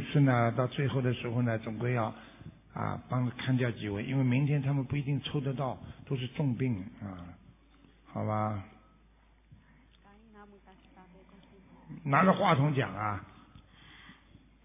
[0.00, 2.14] 次呢，到最后的时候呢，总归要
[2.72, 7.24] 啊帮看掉几位，因为明天他们不一定抽得到，都是重病啊，
[8.04, 8.64] 好吧？
[12.02, 13.24] 拿着话筒讲啊，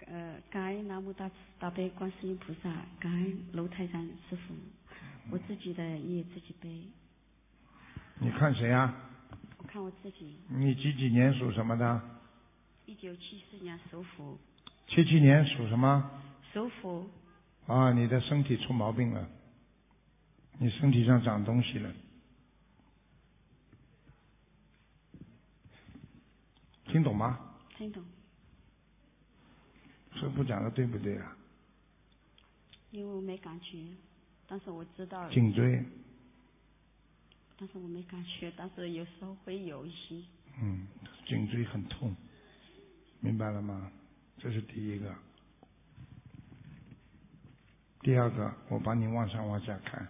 [0.07, 2.69] 呃，感恩南无大慈大悲观世音菩萨，
[2.99, 4.55] 感恩楼台山师傅，
[5.29, 6.83] 我自己的业自己背。
[8.19, 8.95] 你看谁啊？
[9.57, 12.01] 我看我自己，你几几年属什么的？
[12.87, 14.39] 一九七四年属虎，
[14.93, 16.11] 七七年属什么？
[16.51, 17.09] 属虎，
[17.65, 19.25] 啊，你的身体出毛病了，
[20.59, 21.89] 你身体上长东西了，
[26.87, 27.39] 听懂吗？
[27.77, 28.03] 听懂？
[30.15, 31.37] 师傅讲的对不对啊？
[32.91, 33.77] 因为我没感觉，
[34.45, 35.81] 但是我知道，颈椎，
[37.57, 40.21] 但是我没感觉，但是有时候会有一些。
[40.61, 40.85] 嗯，
[41.25, 42.13] 颈椎很痛，
[43.21, 43.89] 明白了吗？
[44.41, 45.13] 这是第一个。
[47.99, 50.07] 第二个，我帮你往上往下看，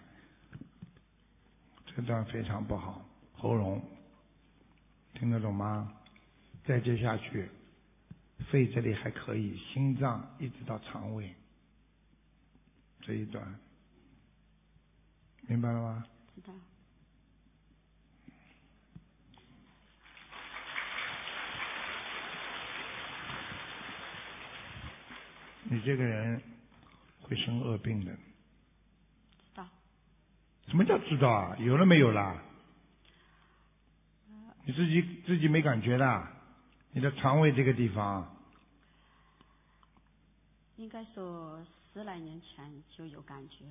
[1.84, 3.82] 这段非常不好，喉咙，
[5.12, 5.92] 听得懂吗？
[6.64, 7.50] 再接下去，
[8.50, 11.34] 肺这里还可以，心脏一直到肠胃
[13.02, 13.46] 这一段，
[15.42, 16.06] 明白了吗？
[16.34, 16.54] 知道。
[25.72, 26.42] 你这个人
[27.22, 28.12] 会生恶病的。
[28.12, 28.18] 知
[29.54, 29.66] 道。
[30.68, 31.56] 什么叫知道啊？
[31.58, 32.36] 有了没有啦？
[34.64, 36.30] 你自己自己没感觉啦，
[36.92, 38.36] 你的肠胃这个地方，
[40.76, 41.58] 应该说
[41.92, 43.64] 十来年前就有感觉，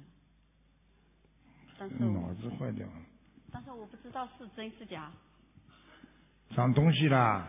[1.78, 2.94] 但是脑子坏掉了，
[3.54, 5.10] 但是我不知道是真是假。
[6.54, 7.48] 长东西啦，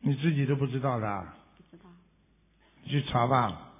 [0.00, 1.26] 你自己都不知道的。
[2.88, 3.72] 去查吧。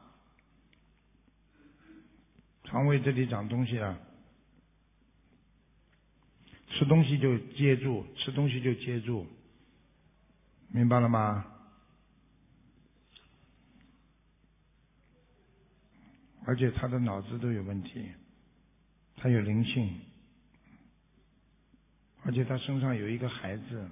[2.64, 3.98] 肠胃这里长东西了，
[6.68, 9.26] 吃东西就接住，吃东西就接住，
[10.68, 11.46] 明白了吗？
[16.44, 18.06] 而且他的脑子都有问题，
[19.16, 20.00] 他有灵性，
[22.22, 23.88] 而且他身上有一个孩子。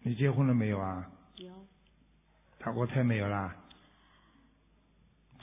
[0.00, 1.10] 你结婚了没有啊？
[1.36, 1.66] 有。
[2.64, 3.52] 打过胎没有啦？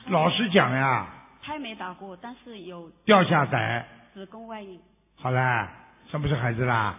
[0.07, 1.07] 老实讲呀，
[1.41, 4.79] 胎没打过，但是有掉下载，子宫外孕。
[5.17, 5.69] 好啦，
[6.09, 6.97] 生不是孩子啦？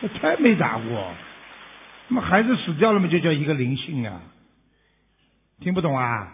[0.00, 1.14] 这胎没打过，
[2.08, 4.20] 那么孩子死掉了嘛，就叫一个灵性啊？
[5.60, 6.32] 听不懂啊？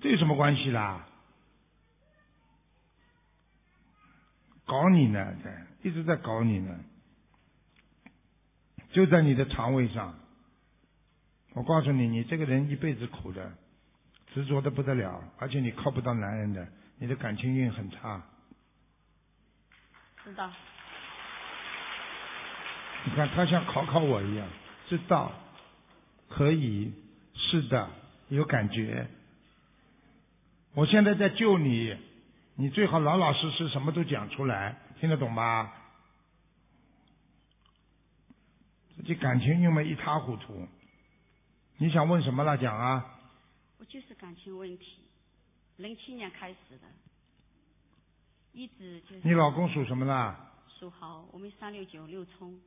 [0.00, 1.06] 这有什么关系啦？
[4.66, 6.76] 搞你呢，在一直在搞你呢，
[8.90, 10.14] 就在你的肠胃上。
[11.54, 13.52] 我告诉你，你这个人一辈子苦的，
[14.32, 16.66] 执着的不得了，而且你靠不到男人的，
[16.98, 18.22] 你的感情运很差。
[20.24, 20.50] 知道。
[23.04, 24.46] 你看他像考考我一样，
[24.88, 25.32] 知道，
[26.28, 26.92] 可以，
[27.34, 27.90] 是的，
[28.28, 29.08] 有感觉。
[30.74, 31.96] 我现在在救你，
[32.54, 35.72] 你最好老老实实什么都讲出来，听得懂吗？
[38.96, 40.68] 自己感情运嘛一塌糊涂。
[41.82, 42.58] 你想问什么了？
[42.58, 43.18] 讲啊！
[43.78, 44.98] 我就是感情问题，
[45.78, 46.86] 零七年开始的，
[48.52, 49.20] 一直就是。
[49.22, 50.36] 你老公属什么的？
[50.78, 52.60] 属猴，我们三六九六冲。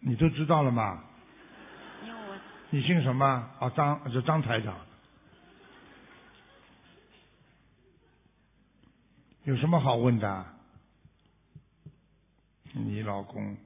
[0.00, 1.02] 你都知道了吗？
[2.02, 2.36] 因为我
[2.68, 3.24] 你姓什么？
[3.58, 4.78] 啊，张是张台长。
[9.44, 10.46] 有什么好问的？
[12.74, 13.56] 你老公，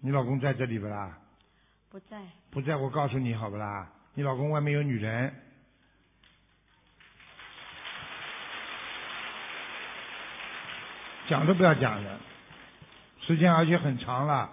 [0.00, 1.16] 你老公在这里不啦？
[1.94, 2.20] 不在。
[2.50, 3.88] 不在我告诉你好不啦？
[4.14, 5.32] 你老公外面有女人。
[11.28, 12.18] 讲都不要讲了，
[13.20, 14.50] 时间而且很长了，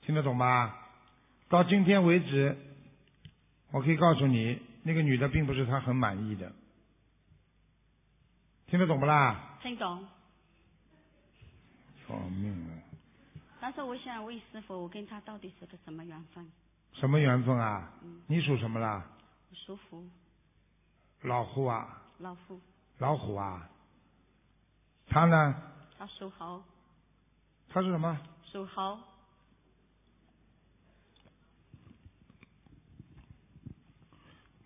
[0.00, 0.74] 听得懂吧？
[1.50, 2.56] 到今天为止，
[3.70, 6.50] 我可以告诉你，那个女的并不是他很满意的，
[8.66, 9.58] 听得懂不啦？
[9.60, 10.08] 听懂。
[13.56, 13.58] 了！
[13.60, 16.46] 但是我想问师傅，我跟他到底是个什么缘分？
[16.92, 17.90] 什么缘分啊？
[18.02, 18.22] 嗯。
[18.26, 19.04] 你属什么啦？
[19.50, 20.04] 我属虎。
[21.22, 22.02] 老虎啊？
[22.18, 22.60] 老虎。
[22.98, 23.68] 老虎啊？
[25.08, 25.62] 他呢？
[25.98, 26.62] 他属猴。
[27.68, 28.18] 他是什么？
[28.44, 28.98] 属猴。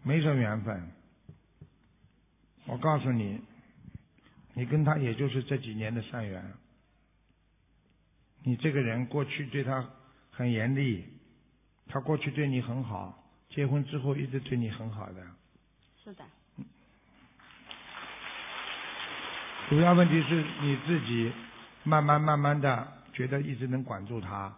[0.02, 0.90] 没什么缘分。
[2.66, 3.40] 我告诉你，
[4.54, 6.52] 你跟他也就是这几年的善缘。
[8.42, 9.88] 你这个人过去对他
[10.30, 11.04] 很严厉，
[11.88, 15.22] 他过去对你很好，结婚之后一直对你很好的。
[16.02, 16.24] 是的，
[19.68, 21.32] 主要问题是你自己
[21.84, 24.56] 慢慢慢慢的觉得一直能管住他，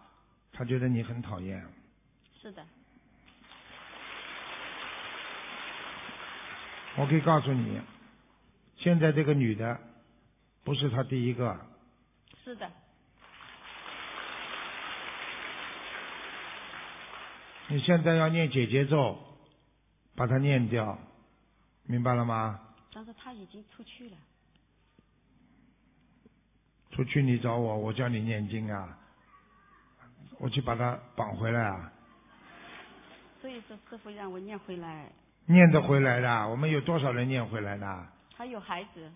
[0.51, 1.63] 他觉得你很讨厌。
[2.41, 2.65] 是的，
[6.95, 7.81] 我可以告诉你，
[8.77, 9.77] 现在这个女的
[10.63, 11.59] 不是他第一个，
[12.43, 12.71] 是的，
[17.69, 19.17] 你现在要念姐姐咒，
[20.15, 20.97] 把它念掉，
[21.85, 22.59] 明白了吗？
[22.93, 24.17] 但是他已经出去了。
[26.91, 28.95] 出去你找我，我叫你念经啊，
[30.37, 31.91] 我去把他绑回来啊，
[33.41, 35.11] 所以说师傅让我念回来，
[35.47, 36.47] 念得回来的。
[36.49, 38.07] 我们有多少人念回来的？
[38.37, 39.11] 他有孩子，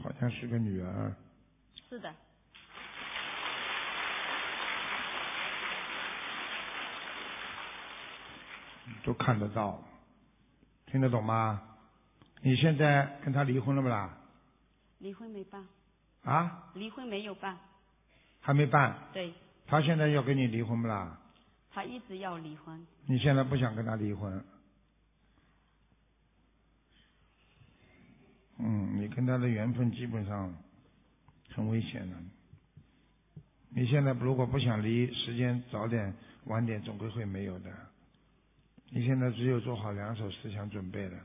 [0.00, 1.16] 好像是个女儿，
[1.88, 2.14] 是的，
[9.02, 9.82] 都看得到，
[10.84, 11.62] 听得懂吗？
[12.42, 14.14] 你现在跟他离婚了不啦？
[14.98, 15.66] 离婚没办，
[16.24, 17.58] 啊，离婚没有办，
[18.42, 18.94] 还没办。
[19.14, 19.32] 对
[19.66, 21.18] 他现在要跟你离婚不啦？
[21.72, 24.44] 他一直要离婚，你现在不想跟他离婚？
[28.62, 30.54] 嗯，你跟他的缘分基本上
[31.54, 32.16] 很危险的。
[33.70, 36.12] 你现在如果不想离，时间早点
[36.44, 37.70] 晚点总归会没有的。
[38.90, 41.16] 你现在只有做好两手思想准备了。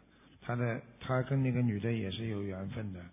[0.41, 3.03] 他的他跟那个女的也是有缘分的，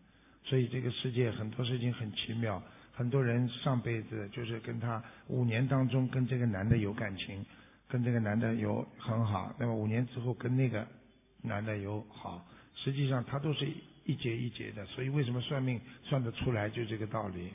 [0.44, 2.62] 所以这个世界很多事情很奇妙。
[2.94, 7.42] 很多人上辈子就是跟他五年当中跟这个男的有感情，
[7.88, 10.86] 跟这个男的有很好，那么五年之后跟那个
[11.40, 13.66] 男的有好，实际上他都是
[14.04, 17.52] 一节一节的，所以为什么算命算得出来就这个道理。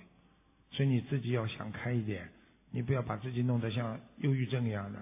[0.72, 2.30] 所以你自己要想开一点，
[2.72, 5.02] 你不要把自己弄得像忧郁症一样的。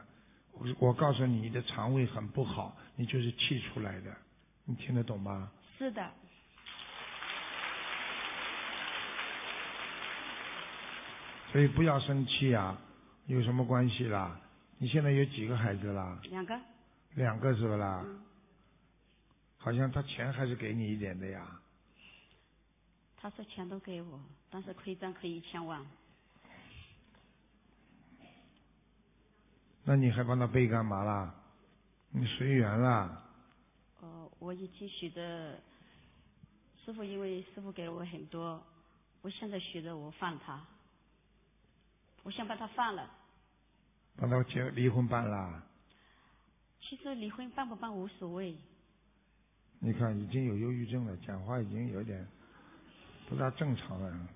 [0.54, 4.16] 我我告诉你，你的肠胃很不好，你就是气出来的，
[4.64, 5.52] 你听得懂吗？
[5.78, 6.10] 是的，
[11.52, 12.80] 所以不要生气啊，
[13.28, 14.40] 有什么关系啦？
[14.78, 16.20] 你现在有几个孩子啦？
[16.30, 16.58] 两个，
[17.16, 18.02] 两个是不啦？
[18.06, 18.22] 嗯，
[19.66, 21.60] 好像他钱还是给你一点的呀。
[23.18, 25.84] 他说钱都给我，但是亏账可以一千万，
[29.84, 31.34] 那你还帮他背干嘛啦？
[32.12, 33.24] 你随缘啦。
[34.02, 35.60] 呃，我已经许的，
[36.86, 38.64] 师傅因为师傅给了我很多，
[39.24, 40.64] 我现在许的我放他，
[42.22, 43.10] 我想把他放了。
[44.16, 45.64] 帮他结离婚办啦。
[46.80, 48.56] 其实离婚办不办无所谓，
[49.86, 52.26] 你看已经有忧郁症了，讲话已经有点
[53.30, 54.28] 不大正常了。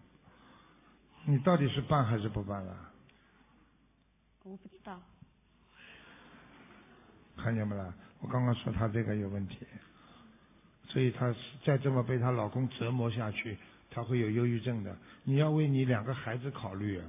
[1.25, 2.91] 你到底是办还是不办了？
[4.43, 5.01] 我不知道。
[7.35, 7.91] 看见没啦？
[8.19, 9.65] 我刚刚说她这个有问题，
[10.85, 11.33] 所以她
[11.65, 13.57] 再这么被她老公折磨下去，
[13.89, 14.95] 她会有忧郁症的。
[15.23, 17.05] 你要为你两个孩子考虑啊！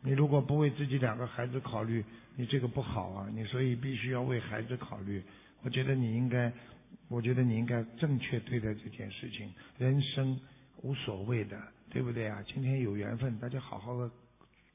[0.00, 2.02] 你如果不为自己两个孩子考虑，
[2.36, 3.28] 你这个不好啊！
[3.30, 5.22] 你所以必须要为孩子考虑。
[5.62, 6.50] 我觉得你应该，
[7.08, 9.52] 我觉得你应该正确对待这件事情。
[9.78, 10.40] 人生
[10.82, 11.56] 无所谓的，
[11.90, 12.42] 对不对啊？
[12.46, 14.10] 今天有缘分，大家好好的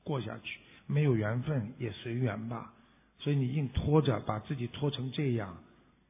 [0.03, 2.74] 过下去；没有缘分也随缘吧。
[3.20, 5.58] 所以你硬拖着，把自己拖成这样，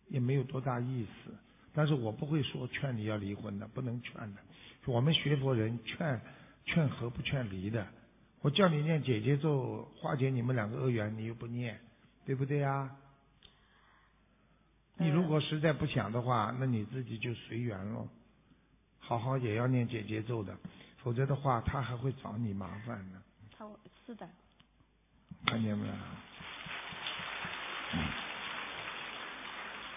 [0.10, 1.34] 也没有多大意思。
[1.74, 4.42] 但是我不会说劝你要离婚的，不能劝的。
[4.86, 6.22] 我们学佛人劝
[6.66, 7.88] 劝和不劝离的。
[8.42, 11.80] 我叫你念姐姐咒化解你们两个恶缘，你又不念，
[12.26, 12.90] 对不对呀？
[15.02, 18.08] 你如果实在不想的话，那你自己就随缘喽。
[19.00, 20.56] 好好也要念姐姐咒的，
[21.04, 23.20] 否则的话他还会找你麻烦呢。
[23.58, 23.66] 他
[24.06, 24.30] 是的，
[25.48, 25.94] 看见没有？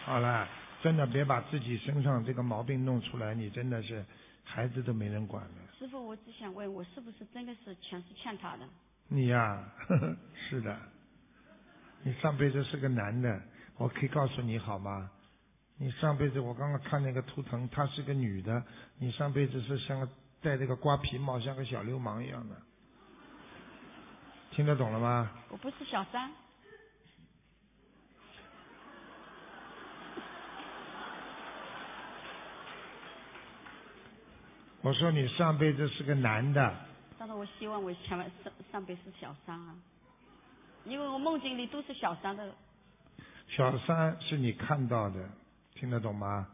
[0.07, 0.49] 好了，
[0.83, 4.03] 真的别把自己身上这个毛病弄出来，你真的是
[4.43, 5.55] 孩子都没人管了。
[5.79, 8.67] 师傅，我只想问，我是不是真的是全是欠他的？
[9.09, 10.17] 你呀、呵 呵
[10.49, 10.75] 是的，
[12.03, 13.41] 你上辈子是个男的，
[13.77, 15.11] 我可以告诉你好吗？
[15.77, 18.63] 你上辈子我刚刚看那个图腾，她是个女的，
[18.99, 20.09] 你上辈子是像个
[20.41, 22.55] 戴这个瓜皮帽，像个小流氓一样的，
[24.53, 25.29] 听得懂了吗？
[25.49, 26.31] 我不是小三，
[34.81, 36.73] 我说你上辈子是个男的，
[37.19, 39.75] 但是我希望我前面上上辈是小三啊，
[40.85, 42.55] 因为我梦境里都是小三的，
[43.57, 45.29] 小三是你看到的，
[45.75, 46.49] 听得懂吗？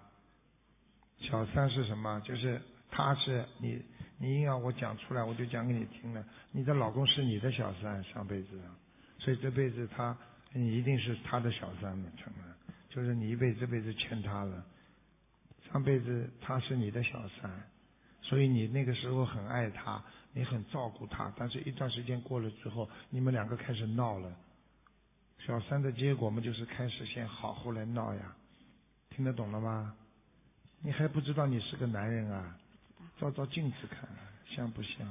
[1.19, 2.21] 小三是什么？
[2.21, 3.83] 就是他是你，
[4.19, 6.23] 你硬要我讲出来，我就讲给你听了。
[6.53, 8.61] 你的老公是你的小三，上辈子，
[9.19, 10.15] 所以这辈子他
[10.53, 12.55] 你一定是他的小三了，成了，
[12.91, 14.63] 就是你一辈子这辈子欠他了。
[15.73, 17.51] 上辈子他是你的小三，
[18.21, 20.05] 所以你那个时候很爱他，
[20.35, 24.31] 你很照顾他，但是一段时间过了之后，你们两个开始闹了。
[25.47, 28.21] 小三的结果嘛，就是开始先好，后来闹呀，
[29.09, 29.95] 听得懂了吗？
[30.83, 32.57] 你还不知道你是个男人啊？
[33.19, 34.09] 照照镜子看，
[34.47, 35.07] 像不像？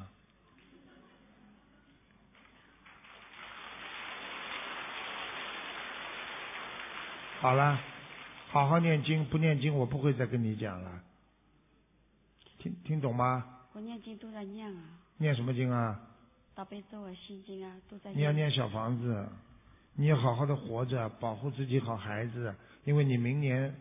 [7.40, 7.80] 好了，
[8.50, 11.04] 好好念经，不念经我不会再跟你讲了。
[12.58, 13.62] 听听懂吗？
[13.74, 14.82] 我念经都在念啊。
[15.18, 16.00] 念什么经啊？
[16.54, 18.12] 大悲咒啊，心经啊，都在。
[18.14, 19.28] 你要念小房子，
[19.96, 22.56] 你要好好的活着，保护自己好孩子，
[22.86, 23.76] 因为你明年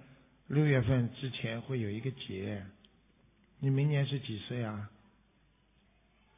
[0.49, 2.65] 六月份之前会有一个劫。
[3.61, 4.89] 你明年是几岁啊？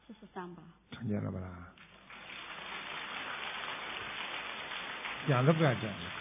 [0.07, 0.61] 四十三吧。
[0.91, 1.67] 看见了不啦？
[5.27, 6.11] 讲都不要讲了。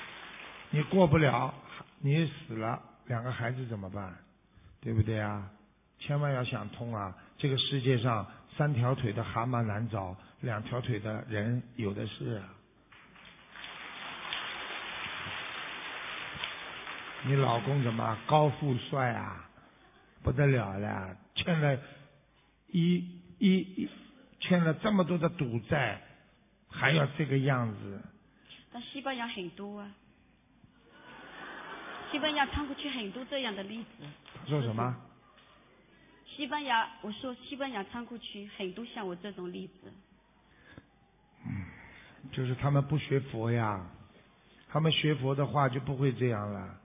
[0.70, 1.52] 你过不了，
[1.98, 4.14] 你死了，两个孩子怎么办？
[4.80, 5.50] 对不对啊？
[5.98, 7.14] 千万要想通啊！
[7.36, 8.26] 这个世界上
[8.56, 12.40] 三条腿的蛤蟆难找，两条腿的人有的是。
[17.26, 19.46] 你老公怎么高富帅啊？
[20.22, 21.78] 不得了了，欠了
[22.68, 22.96] 一
[23.38, 23.90] 一一
[24.38, 25.98] 欠了这么多的赌债，
[26.68, 28.02] 还要这个样子。
[28.70, 29.90] 但西班牙很多啊，
[32.12, 34.04] 西班牙仓库区很多这样的例子。
[34.46, 34.94] 说什么？
[36.26, 39.92] 西班牙，我说西班牙仓库区很多像我这种例子。
[41.46, 41.64] 嗯，
[42.30, 43.86] 就是他们不学佛呀，
[44.68, 46.79] 他们学佛的话就不会这样了。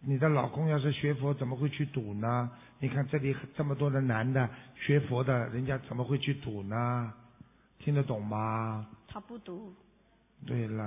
[0.00, 2.50] 你的老公要是学佛，怎么会去赌呢？
[2.78, 7.12] 你看这里这么多的男的学佛的，人家怎么会去赌呢？
[7.78, 8.86] 听得懂吗？
[9.08, 9.74] 他不赌。
[10.46, 10.84] 对了，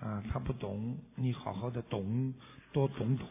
[0.00, 2.32] 啊，他不懂，你好好的懂，
[2.72, 3.26] 多懂懂，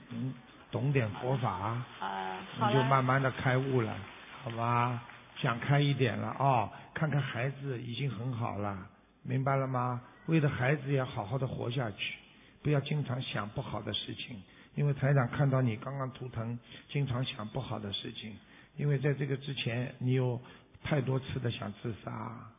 [0.71, 3.97] 懂点佛法，啊，你就慢慢的开悟了，
[4.43, 5.01] 好吧？
[5.41, 6.71] 想开一点了啊！
[6.93, 8.87] 看看孩子已经很好了，
[9.23, 9.99] 明白了吗？
[10.27, 12.15] 为了孩子要好好的活下去，
[12.61, 14.41] 不要经常想不好的事情。
[14.75, 18.38] 因为台长看到你刚刚图腾，经常想不好的事情，
[18.75, 20.39] 因为在这个之前你有
[20.84, 22.51] 太多次的想自杀。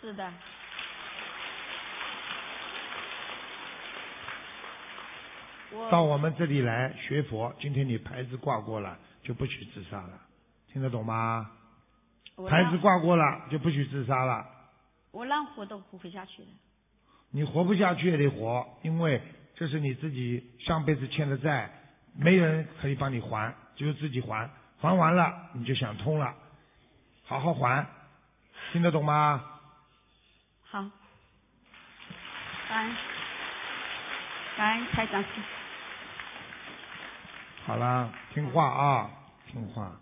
[0.00, 0.32] 是的。
[5.90, 10.20] 到我们这里来学佛，今天你牌子挂过了，就不许自杀了，
[10.72, 11.50] 听得懂吗？
[12.48, 14.46] 牌子挂过了就不许自杀了。
[15.10, 16.48] 我让活都活不下去了。
[17.30, 19.20] 你活不下去也得活，因为。
[19.56, 21.70] 这是你自己上辈子欠的债，
[22.16, 24.50] 没人可以帮你还，只有自己还。
[24.80, 26.34] 还完了，你就想通了，
[27.24, 27.86] 好好还，
[28.72, 29.42] 听得懂吗？
[30.64, 30.84] 好，
[32.68, 32.96] 感恩，
[34.56, 35.24] 感恩台长
[37.64, 39.10] 好了，听话啊，
[39.46, 39.92] 听话。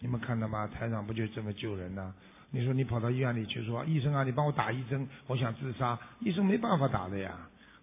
[0.00, 0.66] 你们看到吗？
[0.66, 2.12] 台长不就这么救人呢？
[2.50, 7.30] 你说你跑到医院里去说，医生啊，你帮我打一针，我想自杀，医生没办法打的呀。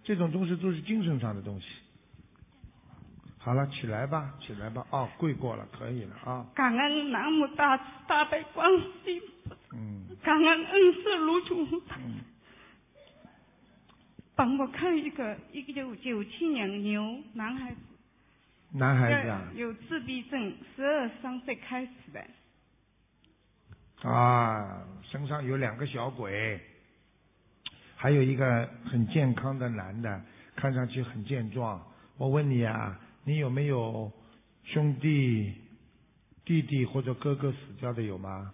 [0.04, 1.66] 这种东西都是精神上的东西。
[3.38, 6.46] 好了，起来吧，起来吧，哦，跪过了，可以了啊。
[6.54, 8.70] 感恩南无大慈大悲观
[9.04, 9.56] 世音菩萨。
[9.74, 10.06] 嗯。
[10.22, 11.82] 感恩恩师卢主。
[11.98, 12.20] 嗯。
[14.36, 17.78] 帮我看一个一九九七年牛男孩子。
[18.72, 19.42] 男孩子啊。
[19.56, 22.22] 有自闭症，十二三岁开始的。
[24.10, 26.60] 啊，身上有两个小鬼。
[28.02, 30.22] 还有一个很健康的男的，
[30.56, 31.78] 看上去很健壮。
[32.18, 34.10] 我问你啊，你有没有
[34.64, 35.54] 兄弟、
[36.46, 38.54] 弟弟或者哥哥死掉的有吗？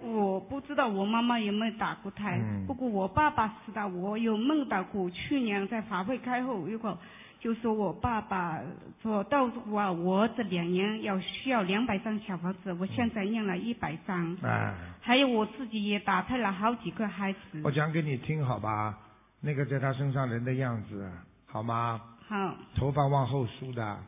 [0.00, 5.08] 我不知道我妈妈有没有打过胎，不过我爸爸死的，我有梦到过。
[5.10, 6.98] 去年在法会开后，如果
[7.40, 8.60] 就说我爸爸
[9.02, 14.34] 说到我我这两年要需要两百张小房子，我现在用了一百张。
[14.42, 14.74] 啊。
[15.00, 17.62] 还有我自己也打胎了好几个孩子。
[17.64, 18.98] 我讲给你听好吧，
[19.40, 21.10] 那个在他身上人的样子，
[21.46, 21.98] 好吗？
[22.28, 22.54] 好。
[22.76, 23.98] 头发往后梳的，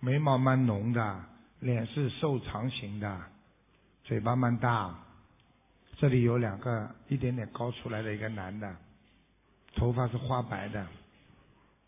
[0.00, 1.20] 眉毛蛮浓的，
[1.60, 3.20] 脸是瘦长型的，
[4.04, 4.94] 嘴巴蛮大，
[5.96, 8.70] 这里有两个一点点高出来的一个男的，
[9.74, 10.86] 头发是花白的。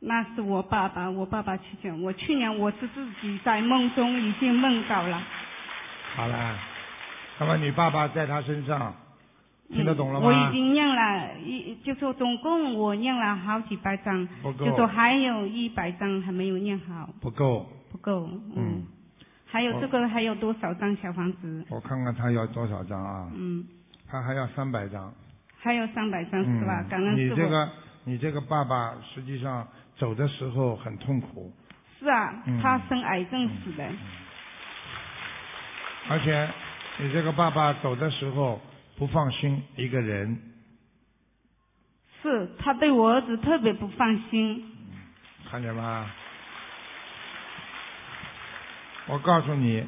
[0.06, 2.00] 那是我爸爸，我爸爸去讲。
[2.02, 5.22] 我去年我是自己在梦中已经梦到了。
[6.14, 6.58] 好了，
[7.40, 8.94] 那么你爸爸在他身上，
[9.70, 10.26] 听得懂了吗？
[10.26, 14.66] 我已经念了一，就说总共我念了好几百张，不够。
[14.66, 17.08] 就说还有一百张还没有念好。
[17.20, 17.66] 不够。
[17.90, 18.84] 不够，嗯。
[19.46, 21.64] 还有这个还有多少张小房子？
[21.70, 23.30] 我看看他要多少张啊？
[23.34, 23.64] 嗯，
[24.06, 25.12] 他还要三百张。
[25.58, 26.82] 还有三百张是吧？
[26.82, 27.16] 嗯感恩。
[27.16, 27.70] 你这个，
[28.04, 31.52] 你这个爸爸实际上走的时候很痛苦，
[31.98, 33.88] 是啊嗯，他生癌症死的。
[36.08, 36.50] 而且
[36.98, 38.60] 你这个爸爸走的时候
[38.96, 40.38] 不放心一个人，
[42.22, 44.70] 是他对我儿子特别不放心。
[45.50, 46.10] 看见吗？
[49.06, 49.86] 我告诉你，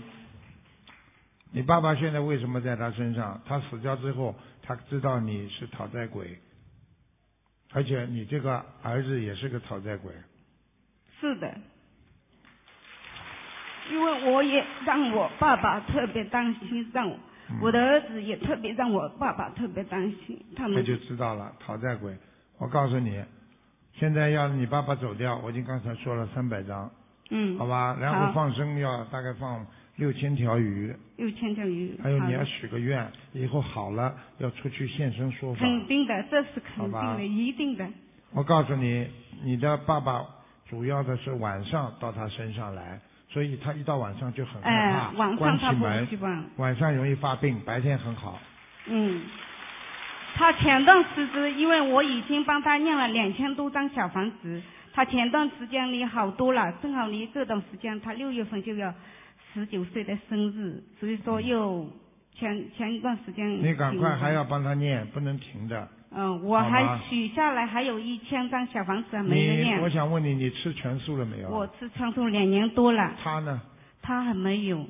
[1.51, 3.41] 你爸爸现在为什么在他身上？
[3.47, 6.39] 他死掉之后，他知道你是讨债鬼，
[7.77, 10.11] 而且你这个儿子也是个讨债鬼。
[11.21, 11.55] 是的，
[13.91, 17.15] 因为我也让我爸爸特别担心，让我、
[17.51, 20.43] 嗯我的儿子也特别让我爸爸特别担心。
[20.57, 22.17] 他们他就知道了，讨债鬼。
[22.57, 23.23] 我告诉你，
[23.93, 26.91] 现在要你爸爸走掉，我已经刚才说了三百张，
[27.29, 27.95] 嗯，好吧？
[28.01, 29.67] 然后放生要大概放
[29.97, 31.99] 六千条鱼，六千条鱼。
[32.03, 35.61] 还有你要许个愿，以后好了要出去现身说法。
[35.61, 37.87] 肯定的，这是肯定的，一定的。
[38.33, 39.07] 我告诉你，
[39.43, 40.23] 你的爸爸
[40.69, 43.01] 主要的是晚上到他身上来，
[43.31, 46.45] 所以他一到晚上就很害哎怕，，晚关上他不起门希，望。
[46.57, 48.39] 晚上容易发病，白天很好。
[48.89, 49.23] 嗯，
[50.35, 54.61] 他前段时间，因为我已经帮他念了两千多张小房子，
[54.93, 58.93] 他前段时间里好多了，正好离这段时间，他六月份就要
[59.57, 61.89] 十九岁的生日，所以说又
[62.35, 63.51] 前前一段时间。
[63.63, 64.45] 你赶快还要。
[64.45, 65.89] 帮他念，不能停的。
[66.11, 69.89] 嗯，我还许下来还有一千张小房子还没人你，我。
[69.89, 71.49] 想问你，你吃全素了没有？
[71.51, 73.61] 我吃全素两年多了，他呢？
[74.03, 74.87] 他还没有。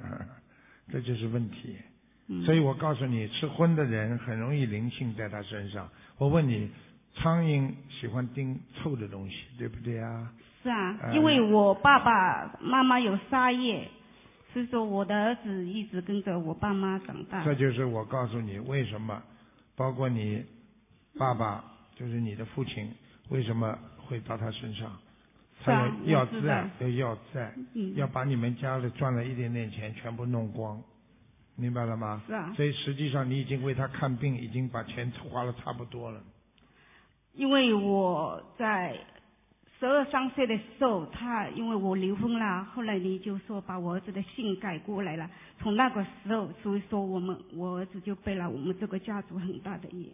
[0.90, 1.76] 这就是问题。
[2.28, 5.88] 嗯、所以我告诉你，吃荤的人很容易灵性在他身上。
[6.16, 6.70] 我问你，
[7.16, 10.32] 苍蝇喜欢叮臭的东西，对不对啊？
[10.62, 13.88] 是啊，呃因为我爸爸妈妈有杀业，
[14.52, 17.44] 所以说我的儿子一直跟着我爸妈长大。
[17.44, 19.22] 这就是我告诉你为什么，
[19.76, 20.44] 包括你
[21.18, 21.64] 爸爸，
[21.96, 22.92] 就是你的父亲，
[23.30, 24.92] 为什么会到他身上？
[25.62, 30.82] 他要要债，要要债，嗯，要把你们家里赚了一点点钱全部弄光，
[31.54, 32.22] 明白了吗？
[32.26, 36.20] 是啊，所以实际上你已经为他看病，已经把钱花了差不多了。
[37.34, 38.96] 因为我在
[39.80, 50.06] 十二三岁的时候，他因为我离婚了，后来你就说把我儿子的姓改过来了，从那个时候，所以说我们我儿子就背了我们这个家族很大的业。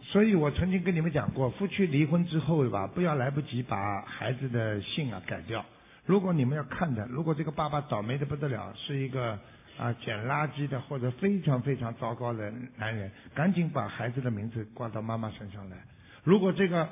[0.00, 5.62] 所以我曾经跟你们讲过，夫妻离婚之后吧，不要来不及把孩子的姓啊改掉。
[6.06, 9.38] 如果你们要看的，如果这个爸爸倒霉的不得了，是一个
[9.76, 15.76] 啊捡垃圾的或者非常非常糟糕的男人，赶紧把孩子的名字挂到妈妈身上来。
[16.22, 16.88] 如果这个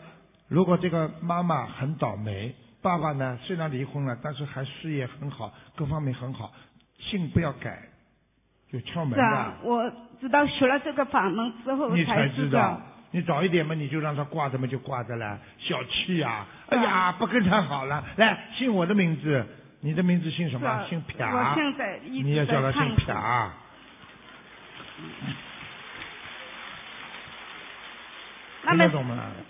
[0.53, 6.53] 如果这个妈妈很倒霉，爸爸呢虽然离婚了，但是还事业很好，各方面很好，
[6.99, 7.81] 姓不要改，
[8.71, 9.17] 就窍门了。
[9.17, 12.79] 是啊，我直到学了这个法门之后你才知知道。
[13.12, 18.05] 你早一点嘛，你就让他挂着嘛，就挂着了，小气呀、哎呀，不跟他好了。
[18.17, 19.47] 来，姓我的名字，
[19.81, 20.87] 你的名字姓什么？
[20.87, 21.25] 姓撇。
[21.25, 23.15] 我现在一直你也叫他姓撇。
[28.64, 28.88] 那么？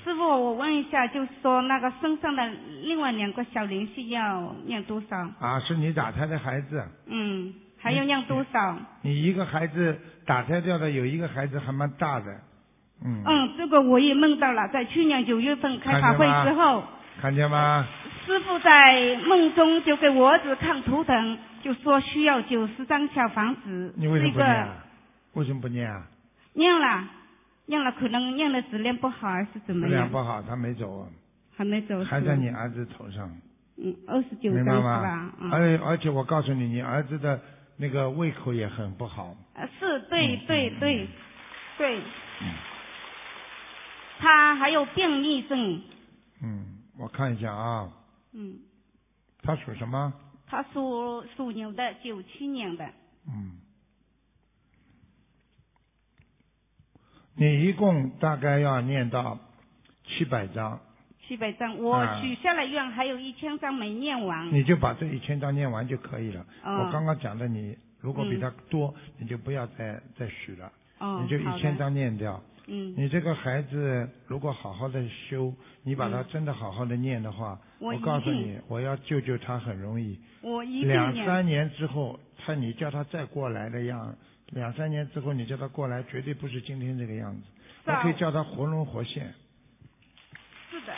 [0.05, 2.47] 师傅，我问一下，就是说那个身上的
[2.83, 5.17] 另外两个小灵性要念多少？
[5.39, 8.77] 啊，是你打胎的孩子，嗯，还要念多少？
[9.03, 12.33] 你一个孩子打胎掉的，有一个孩子还蛮大的，
[13.05, 13.23] 嗯。
[13.27, 16.83] 嗯，这个我也梦到了，在去年九月份开法会之后，
[17.21, 17.87] 看见吗？
[18.25, 24.77] 师傅在梦中就给我儿子看图腾，就说需要九十张小房子，你为什么这个不念啊？
[25.35, 26.03] 为什么不念啊？
[26.55, 27.05] 念了，
[27.73, 29.91] 念了，可能念的质量不好还是怎么样？
[29.91, 31.09] 质量不好，他没走啊，
[31.57, 32.05] 还没走。
[32.05, 33.27] 还在你儿子头上。
[33.79, 35.33] 嗯，二十九张是吧？？
[35.41, 35.51] 嗯。
[35.51, 37.41] 而而且我告诉你，你儿子的
[37.79, 39.35] 那个胃口也很不好。
[39.55, 41.09] 呃，是对对对嗯
[41.79, 41.99] 对，
[42.43, 42.53] 嗯
[44.19, 45.83] 他还有便秘症，
[46.43, 46.67] 嗯，
[46.99, 47.89] 我看一下啊，
[48.35, 48.59] 嗯，
[49.43, 50.13] 他属什么？
[50.47, 52.85] 他属属牛的，九七年的，
[53.27, 53.57] 嗯，
[57.35, 59.39] 你一共大概要念到
[60.05, 60.79] 七百章，
[61.27, 64.53] 七百章，我啊许下了愿，还有一千章没念完。
[64.53, 66.45] 你就把这一千章念完就可以了。
[66.65, 71.77] 哦我刚刚讲的你，如果比嗯他多，你就不要再再许了，哦，你就一千。
[71.79, 72.43] 章念掉。
[72.67, 80.19] 嗯，你这个孩子如果好好的修，你把他嗯真的好好的念的话，我告诉你，我要救救他很容易。
[80.43, 80.89] 我一定。
[80.89, 84.15] 两三年之后，他你叫他再过来的样，
[84.53, 87.43] 两三年之后你叫他过来，绝对不是今天这个样子。
[87.85, 89.33] 我可以叫他活龙活现。
[90.71, 90.95] 是的，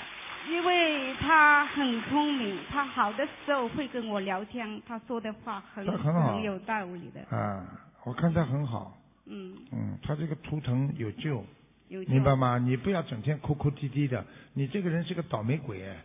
[0.51, 7.37] 因为他很聪明，他好的时候会跟我聊天，他说的话很很很有道理的。
[7.37, 7.65] 啊，
[8.05, 11.45] 我看他很好，嗯，嗯，他这个图腾有救，
[11.89, 12.59] 有救明白吗？
[12.59, 15.97] 你不要整天哭哭啼啼的，你这个人是个倒霉鬼哎，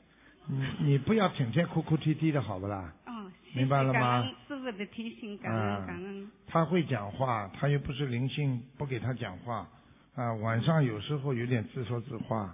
[0.47, 2.93] 你你不要整天哭哭啼啼的好不啦？
[3.53, 6.31] 明白了吗师傅的提醒，感恩、啊感恩。
[6.47, 9.67] 他会讲话，他又不是灵性，不给他讲话
[10.15, 10.33] 啊。
[10.35, 12.53] 晚上有时候有点自说自话，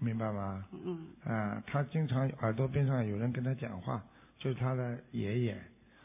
[0.00, 0.64] 明白吗？
[0.84, 4.02] 嗯，啊，他经常耳朵边上有人跟他讲话，
[4.38, 5.56] 就是他的爷爷，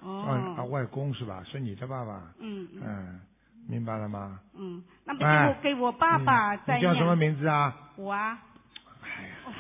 [0.02, 1.44] 哦啊哦，外公是吧？
[1.44, 3.22] 是你的爸爸，嗯嗯嗯，
[3.68, 4.40] 明白了吗？
[4.56, 7.76] 嗯，那么给哎我给我爸爸你在你叫什么名字啊？
[7.96, 8.40] 我啊，
[9.04, 9.54] 哎呀，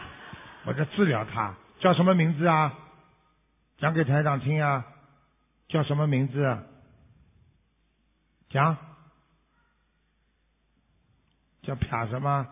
[0.65, 2.73] 我在治疗他，叫什么名字啊？
[3.81, 4.85] 讲给台长听啊，
[5.67, 6.55] 叫什么名字？
[8.51, 8.77] 讲，
[11.63, 12.47] 叫啪什么？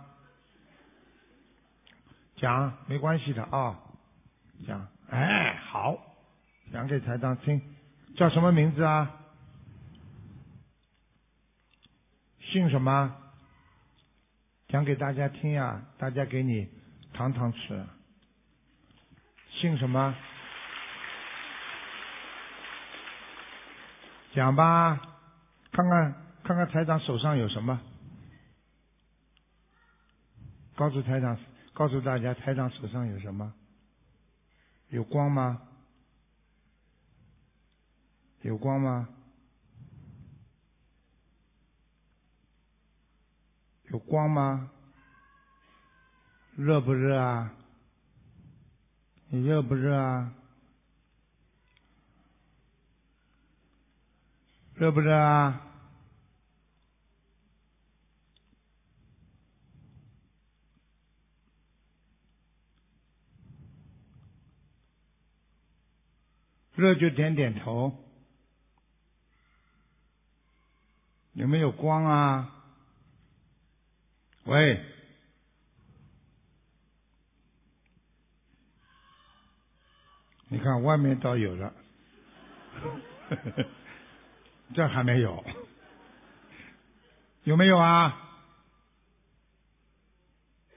[2.37, 3.79] 讲，没关系的啊、
[4.65, 5.99] 讲，哎，好，
[6.73, 7.61] 讲给台长听，
[8.15, 9.15] 叫什么名字啊？
[12.41, 13.15] 姓什么？
[14.69, 16.67] 讲给大家听呀、大家给你
[17.13, 17.85] 糖糖吃。
[19.51, 20.15] 姓什么？
[24.33, 24.95] 讲吧，
[25.71, 26.13] 看看
[26.43, 27.81] 看看台长手上有什么？
[30.75, 31.37] 告诉台长，
[31.73, 33.53] 告诉大家台长手上有什么？
[34.89, 35.61] 有光吗？
[38.41, 39.09] 有光吗？
[43.89, 44.69] 有光吗？
[46.55, 47.51] 热不热啊？
[49.29, 50.33] 你热不热啊？
[54.79, 55.61] 热不热啊？
[66.75, 67.93] 热就点点头。
[71.33, 72.55] 有没有光啊？
[74.45, 74.81] 喂，
[80.47, 81.73] 你看外面倒有了，
[84.73, 85.43] 这还没有，
[87.43, 88.15] 有没有啊？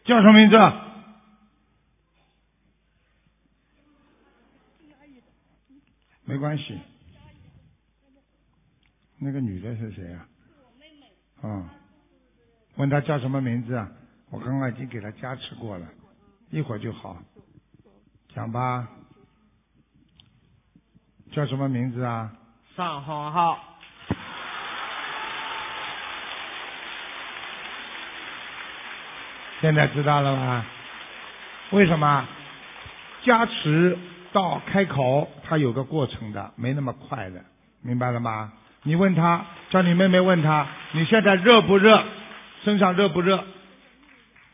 [0.04, 0.56] 叫什么名字？
[6.24, 6.80] 没关系。
[9.18, 10.28] 那个女的是谁啊？
[11.42, 11.74] 啊、
[12.76, 13.90] 问她叫什么名字啊？
[14.30, 15.86] 我刚刚已经给她加持过了，
[16.50, 17.22] 一会儿就好。
[18.34, 18.88] 讲吧，
[21.30, 22.34] 叫什么名字啊？
[22.74, 23.71] 上好好，
[29.62, 30.66] 现在知道了吧？
[31.70, 32.26] 为什么？
[33.22, 33.96] 加持
[34.32, 37.40] 到开口，它有个过程的，没那么快的，
[37.80, 38.52] 明白了吗？
[38.82, 42.02] 你问他，叫你妹妹问他，你现在热不热？
[42.64, 43.44] 身上热不热？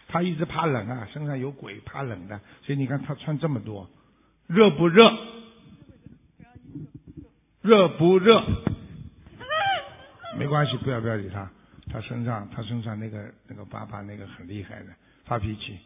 [0.09, 3.89] 他一直怕冷啊，身上有鬼，怕冷的，所以你看他穿这么多，
[4.47, 5.11] 热不热？
[7.63, 8.45] 热不热？
[10.37, 11.49] 没关系，不要不要理他。
[11.89, 14.87] 他身上他身上那个那个爸爸那个很厉害的，
[15.25, 15.79] 发脾气。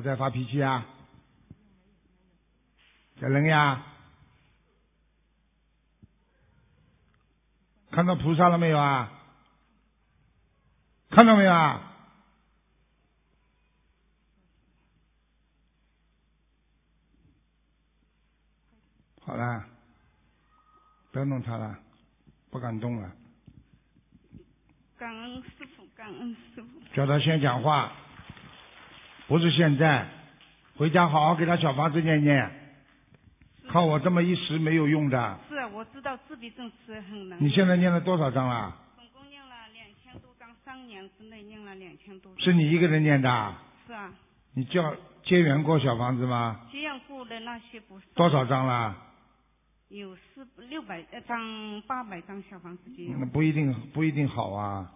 [0.00, 0.86] 你叫他再发脾气啊？
[3.20, 3.84] 小人呀？
[7.90, 9.12] 看到菩萨了没有啊？
[11.10, 11.86] 看到没有啊？
[19.20, 19.66] 好了，
[21.12, 21.78] 不要弄他了，
[22.50, 23.12] 不敢动了。
[24.96, 26.80] 感恩师傅，感恩师傅。
[26.94, 27.92] 叫他先讲话，
[29.30, 30.08] 不是现在，
[30.76, 32.50] 回家好好给他小房子念念，
[33.68, 35.38] 靠我这么一时没有用的。
[35.48, 37.38] 是啊，我知道自闭症是很难。
[37.40, 38.76] 你现在念了多少章了？
[38.96, 42.44] 总共念了两千多张，三年之内念了两千多张。
[42.44, 43.62] 是你一个人念的啊？
[43.86, 44.12] 是啊，
[44.54, 46.62] 你叫结缘过小房子吗？
[46.72, 48.06] 结缘过的那些不是。
[48.16, 48.96] 多少张了？
[49.90, 53.26] 有四六百呃张八百张小房子就有那。
[53.26, 54.92] 不一定不一定好啊。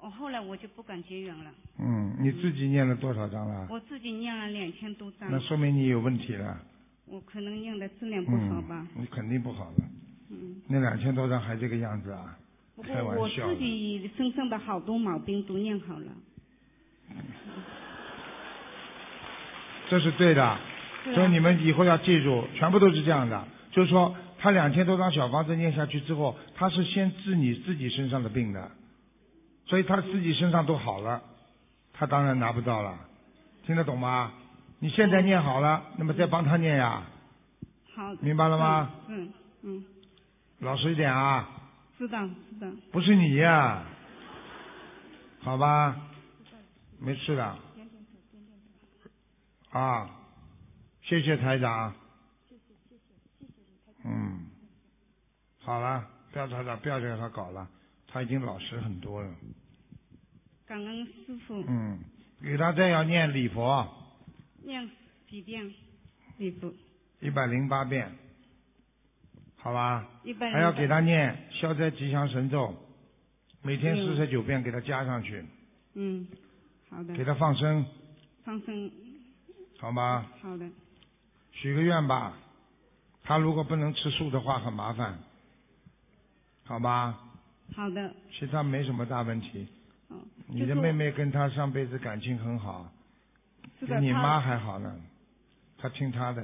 [0.00, 1.50] 我后来我就不敢结缘了。
[1.78, 3.66] 嗯，你自己念了多少章了？
[3.70, 5.28] 我自己念了两千多章。
[5.30, 6.58] 那说明你有问题了。
[7.06, 8.86] 我可能念的质量不好吧。
[8.94, 9.76] 你肯定不好了。
[10.30, 10.60] 嗯。
[10.68, 12.36] 那两千多章还这个样子啊？
[12.82, 13.46] 开玩笑。
[13.46, 16.06] 我自己身上的好多毛病都念好了。
[19.88, 20.58] 这是对的，
[21.14, 23.46] 所以你们以后要记住，全部都是这样的。
[23.70, 28.70] 就是说，他两千多张小房子念下去之后，他是先治你自己身上的病的，
[29.66, 31.22] 所以他自己身上都好了，
[31.92, 32.98] 他当然拿不到了。
[33.64, 34.32] 听得懂吗？
[34.78, 37.02] 你现在念好了，那么再帮他念呀。
[37.94, 38.14] 好。
[38.20, 38.90] 明白了吗？
[39.08, 39.84] 嗯嗯。
[40.60, 41.48] 老实一点啊。
[41.98, 42.68] 知道知道。
[42.92, 43.82] 不是你呀。
[45.40, 45.96] 好吧。
[46.98, 47.56] 没事的。
[49.70, 50.08] 啊，
[51.02, 51.92] 谢谢台长。
[52.48, 54.12] 谢谢谢谢谢谢台长。
[54.12, 54.46] 嗯，
[55.60, 57.66] 好了，不要台长，不要再他搞了，
[58.16, 59.30] 他已经老实很多了。
[60.64, 61.62] 感恩师傅。
[61.68, 61.98] 嗯，
[62.42, 63.86] 给他再要念礼佛。
[64.64, 64.90] 念
[65.28, 65.70] 几遍？
[66.38, 66.72] 礼佛。
[67.20, 68.10] 一百零八遍，
[69.56, 70.08] 好吧。
[70.24, 70.50] 一百。
[70.50, 72.74] 还要给他念消灾吉祥神咒，
[73.60, 75.44] 每天四十九遍，给他加上去。
[75.92, 76.26] 嗯，
[76.88, 77.12] 好的。
[77.12, 77.84] 给他放生。
[78.44, 78.90] 放生。
[79.78, 80.26] 好吗？
[80.40, 80.66] 好的。
[81.52, 82.32] 许个愿吧，
[83.24, 85.18] 他如果不能吃素的话，很麻烦，
[86.64, 87.18] 好吗？
[87.74, 88.12] 好的。
[88.32, 89.66] 其他没什么大问题。
[90.08, 90.16] 哦。
[90.46, 92.90] 你的妹妹跟他上辈子感情很好，
[93.80, 94.94] 比你妈还好呢，
[95.78, 96.42] 他听他的。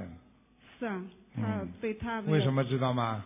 [0.79, 1.01] 是啊，
[1.35, 1.41] 他
[1.79, 2.19] 对他。
[2.21, 3.23] 为什么知道吗？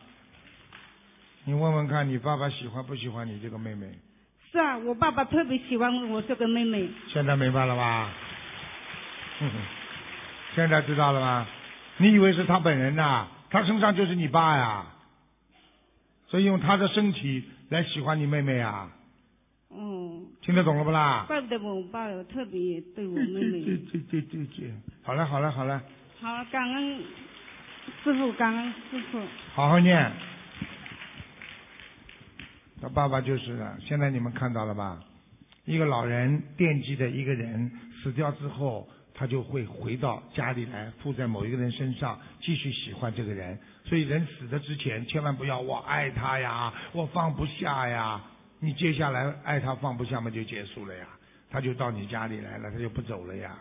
[1.45, 3.89] 你问问看你爸爸喜欢不喜欢你这个妹妹？
[4.51, 6.89] 是啊，我爸爸特别喜欢我这个妹妹。
[7.11, 8.13] 现在明白了吧？
[10.55, 11.47] 现在知道了吗？
[11.97, 13.27] 你以为是他本人呐？
[13.49, 14.85] 他身上就是你爸呀，
[16.27, 18.91] 所以用他的身体来喜欢你妹妹啊。
[19.69, 20.21] 哦。
[20.41, 21.25] 听得懂了不啦？
[21.27, 23.61] 怪不得我爸特别对我妹妹。
[23.63, 24.71] 对对对对对。
[25.03, 25.81] 好了好了好了。
[26.19, 26.99] 好，感恩
[28.03, 29.21] 师傅，感恩师傅。
[29.53, 30.11] 好好念。
[32.81, 34.99] 他爸爸就是了，现在你们看到了吧？
[35.65, 38.87] 一个老人惦记着一个人死掉之后。
[39.19, 43.57] 他就会回到家里来，附在某一个人身上，继续喜欢这个人。
[43.83, 48.21] 所以人死的之前，千万不要我爱他呀，我放不下呀。
[48.59, 51.07] 你接下来爱他放不下嘛，就结束了呀。
[51.49, 53.57] 他就到你家里来了，他就不走了呀。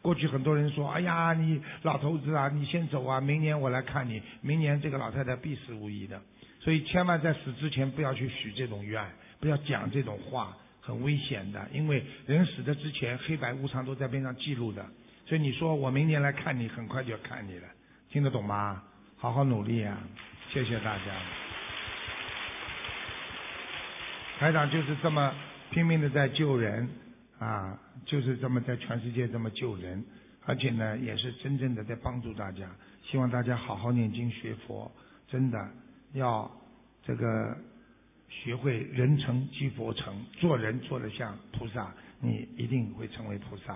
[0.00, 4.22] 过去很多人说，哎呀，你老头子啊，你先走啊，明年我来看你。
[4.40, 6.18] 明年这个老太太必死无疑的。
[6.60, 9.04] 所以千万在死之前不要去许这种愿，
[9.40, 10.56] 不要讲这种话。
[10.86, 14.86] 很危险的，因为人死的之前，黑白无常都在边上记录的。
[15.26, 17.66] 所以你说我明年来看你，很快就要看你了，
[18.08, 18.80] 听得懂吗？
[19.16, 19.98] 好好努力啊！
[20.52, 21.04] 谢谢大家。
[24.38, 25.34] 台长就是这么
[25.70, 26.88] 拼命的在救人
[27.40, 30.04] 啊，就是这么在全世界这么救人，
[30.44, 32.70] 而且呢，也是真正的在帮助大家。
[33.02, 34.88] 希望大家好好念经学佛，
[35.26, 35.68] 真的
[36.12, 36.48] 要
[37.04, 37.58] 这个。
[38.44, 43.72] 学会人成即佛成，做人做得像菩萨，你一定会成为菩萨。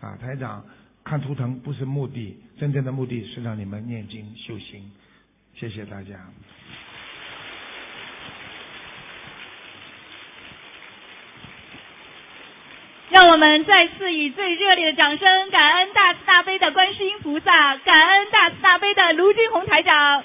[0.00, 0.64] 啊，台长
[1.04, 4.90] 看图腾不是目的，真正的目的是让你们念经修心。
[5.54, 6.18] 谢谢大家。
[13.10, 20.24] 让我们再次以最热烈的掌声，感恩大慈大悲的观世音菩萨，感恩大慈大悲的卢军红台长。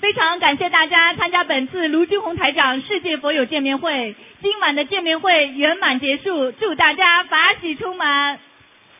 [0.00, 8.38] 非常感谢大家参加本次卢军红台长世界佛友见面会，今晚的见面会圆满结束，祝大家法喜充满。